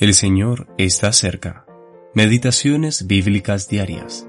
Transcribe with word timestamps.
El 0.00 0.14
Señor 0.14 0.72
está 0.78 1.12
cerca. 1.12 1.66
Meditaciones 2.14 3.08
bíblicas 3.08 3.68
diarias. 3.68 4.28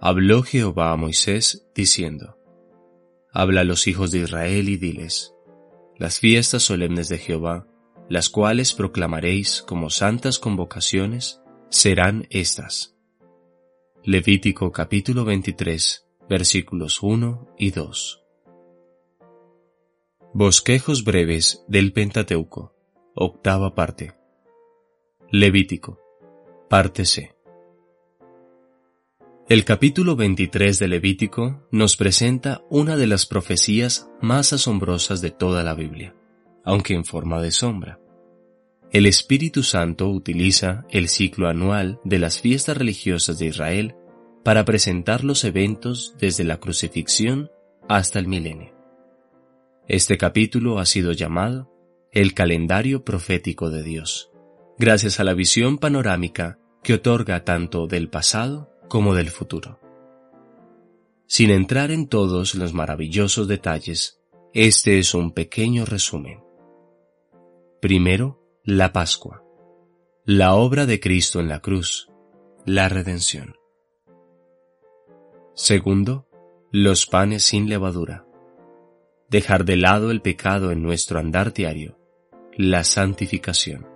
Habló 0.00 0.44
Jehová 0.44 0.92
a 0.92 0.96
Moisés 0.96 1.66
diciendo, 1.74 2.38
Habla 3.32 3.62
a 3.62 3.64
los 3.64 3.88
hijos 3.88 4.12
de 4.12 4.20
Israel 4.20 4.68
y 4.68 4.76
diles, 4.76 5.34
las 5.96 6.20
fiestas 6.20 6.62
solemnes 6.62 7.08
de 7.08 7.18
Jehová, 7.18 7.66
las 8.08 8.30
cuales 8.30 8.72
proclamaréis 8.72 9.62
como 9.62 9.90
santas 9.90 10.38
convocaciones, 10.38 11.42
serán 11.70 12.28
estas. 12.30 12.94
Levítico 14.04 14.70
capítulo 14.70 15.24
23, 15.24 16.06
versículos 16.28 17.02
1 17.02 17.48
y 17.58 17.72
2. 17.72 18.25
Bosquejos 20.38 21.02
breves 21.02 21.64
del 21.66 21.94
Pentateuco, 21.94 22.74
octava 23.14 23.74
parte. 23.74 24.12
Levítico, 25.30 25.98
parte 26.68 27.06
C. 27.06 27.34
El 29.48 29.64
capítulo 29.64 30.14
23 30.14 30.78
de 30.78 30.88
Levítico 30.88 31.66
nos 31.70 31.96
presenta 31.96 32.62
una 32.68 32.98
de 32.98 33.06
las 33.06 33.24
profecías 33.24 34.10
más 34.20 34.52
asombrosas 34.52 35.22
de 35.22 35.30
toda 35.30 35.64
la 35.64 35.72
Biblia, 35.72 36.14
aunque 36.66 36.92
en 36.92 37.06
forma 37.06 37.40
de 37.40 37.50
sombra. 37.50 37.98
El 38.92 39.06
Espíritu 39.06 39.62
Santo 39.62 40.10
utiliza 40.10 40.84
el 40.90 41.08
ciclo 41.08 41.48
anual 41.48 41.98
de 42.04 42.18
las 42.18 42.42
fiestas 42.42 42.76
religiosas 42.76 43.38
de 43.38 43.46
Israel 43.46 43.94
para 44.44 44.66
presentar 44.66 45.24
los 45.24 45.44
eventos 45.44 46.14
desde 46.18 46.44
la 46.44 46.58
crucifixión 46.60 47.50
hasta 47.88 48.18
el 48.18 48.28
milenio. 48.28 48.75
Este 49.88 50.18
capítulo 50.18 50.80
ha 50.80 50.84
sido 50.84 51.12
llamado 51.12 51.72
el 52.10 52.34
calendario 52.34 53.04
profético 53.04 53.70
de 53.70 53.84
Dios, 53.84 54.32
gracias 54.78 55.20
a 55.20 55.24
la 55.24 55.32
visión 55.32 55.78
panorámica 55.78 56.58
que 56.82 56.94
otorga 56.94 57.44
tanto 57.44 57.86
del 57.86 58.08
pasado 58.08 58.72
como 58.88 59.14
del 59.14 59.28
futuro. 59.28 59.78
Sin 61.28 61.50
entrar 61.50 61.92
en 61.92 62.08
todos 62.08 62.56
los 62.56 62.74
maravillosos 62.74 63.46
detalles, 63.46 64.20
este 64.52 64.98
es 64.98 65.14
un 65.14 65.32
pequeño 65.32 65.84
resumen. 65.84 66.42
Primero, 67.80 68.42
la 68.64 68.92
Pascua, 68.92 69.44
la 70.24 70.54
obra 70.54 70.86
de 70.86 70.98
Cristo 70.98 71.38
en 71.38 71.48
la 71.48 71.60
cruz, 71.60 72.08
la 72.64 72.88
redención. 72.88 73.54
Segundo, 75.54 76.28
los 76.72 77.06
panes 77.06 77.44
sin 77.44 77.68
levadura, 77.68 78.25
dejar 79.28 79.64
de 79.64 79.76
lado 79.76 80.10
el 80.10 80.22
pecado 80.22 80.70
en 80.70 80.82
nuestro 80.82 81.18
andar 81.18 81.52
diario, 81.52 81.98
la 82.56 82.84
santificación. 82.84 83.86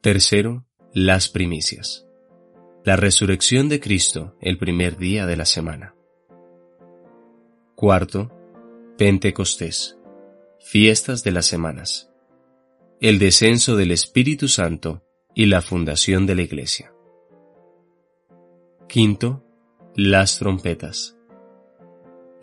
Tercero, 0.00 0.66
las 0.92 1.28
primicias. 1.28 2.06
La 2.84 2.96
resurrección 2.96 3.68
de 3.68 3.80
Cristo 3.80 4.36
el 4.40 4.58
primer 4.58 4.98
día 4.98 5.26
de 5.26 5.36
la 5.36 5.46
semana. 5.46 5.94
Cuarto, 7.74 8.30
Pentecostés. 8.98 9.98
Fiestas 10.60 11.24
de 11.24 11.32
las 11.32 11.46
semanas. 11.46 12.10
El 13.00 13.18
descenso 13.18 13.76
del 13.76 13.90
Espíritu 13.90 14.48
Santo 14.48 15.02
y 15.34 15.46
la 15.46 15.60
fundación 15.60 16.26
de 16.26 16.34
la 16.34 16.42
Iglesia. 16.42 16.92
Quinto, 18.88 19.44
las 19.96 20.38
trompetas 20.38 21.13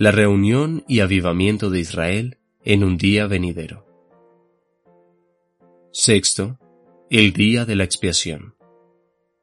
la 0.00 0.12
reunión 0.12 0.82
y 0.88 1.00
avivamiento 1.00 1.68
de 1.68 1.78
Israel 1.78 2.38
en 2.64 2.84
un 2.84 2.96
día 2.96 3.26
venidero. 3.26 3.86
Sexto, 5.92 6.58
el 7.10 7.34
día 7.34 7.66
de 7.66 7.76
la 7.76 7.84
expiación. 7.84 8.54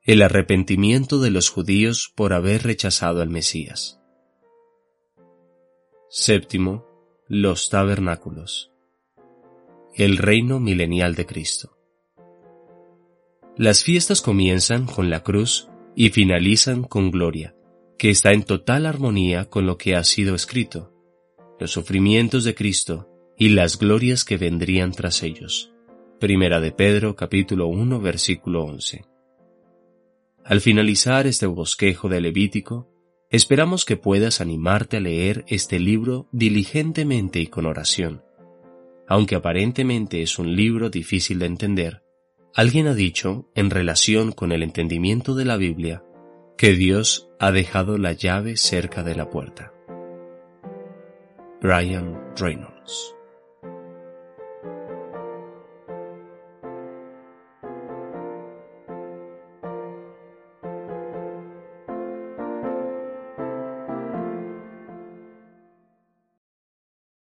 El 0.01 0.23
arrepentimiento 0.23 1.19
de 1.19 1.29
los 1.29 1.51
judíos 1.51 2.11
por 2.15 2.33
haber 2.33 2.63
rechazado 2.63 3.21
al 3.21 3.29
Mesías. 3.29 4.01
Séptimo, 6.09 6.87
los 7.27 7.69
tabernáculos. 7.69 8.71
El 9.93 10.17
reino 10.17 10.59
milenial 10.59 11.13
de 11.13 11.27
Cristo. 11.27 11.77
Las 13.57 13.83
fiestas 13.83 14.23
comienzan 14.23 14.87
con 14.87 15.11
la 15.11 15.21
cruz 15.21 15.69
y 15.95 16.09
finalizan 16.09 16.83
con 16.83 17.11
gloria, 17.11 17.55
que 17.97 18.11
está 18.11 18.31
en 18.33 18.43
total 18.43 18.85
armonía 18.85 19.45
con 19.45 19.65
lo 19.65 19.77
que 19.77 19.95
ha 19.95 20.03
sido 20.03 20.35
escrito, 20.35 20.93
los 21.59 21.71
sufrimientos 21.71 22.43
de 22.43 22.53
Cristo 22.53 23.09
y 23.37 23.49
las 23.49 23.79
glorias 23.79 24.23
que 24.23 24.37
vendrían 24.37 24.91
tras 24.91 25.23
ellos. 25.23 25.73
Primera 26.19 26.59
de 26.59 26.71
Pedro 26.71 27.15
capítulo 27.15 27.67
1 27.67 27.99
versículo 27.99 28.63
11. 28.65 29.05
Al 30.43 30.61
finalizar 30.61 31.27
este 31.27 31.47
bosquejo 31.47 32.07
de 32.07 32.21
Levítico, 32.21 32.87
esperamos 33.29 33.83
que 33.83 33.97
puedas 33.97 34.41
animarte 34.41 34.97
a 34.97 34.99
leer 34.99 35.43
este 35.47 35.79
libro 35.79 36.27
diligentemente 36.31 37.39
y 37.39 37.47
con 37.47 37.65
oración. 37.65 38.23
Aunque 39.07 39.35
aparentemente 39.35 40.21
es 40.21 40.37
un 40.37 40.55
libro 40.55 40.89
difícil 40.89 41.39
de 41.39 41.47
entender, 41.47 42.03
alguien 42.53 42.87
ha 42.87 42.93
dicho, 42.93 43.49
en 43.55 43.69
relación 43.69 44.31
con 44.31 44.51
el 44.51 44.63
entendimiento 44.63 45.35
de 45.35 45.45
la 45.45 45.57
Biblia, 45.57 46.03
que 46.57 46.73
Dios 46.73 47.29
ha 47.39 47.51
dejado 47.51 47.97
la 47.97 48.13
llave 48.13 48.57
cerca 48.57 49.03
de 49.03 49.15
la 49.15 49.29
puerta. 49.29 49.71
Brian 51.61 52.35
Reynolds 52.35 53.16